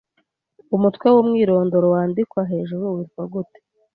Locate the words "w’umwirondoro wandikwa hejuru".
1.15-2.83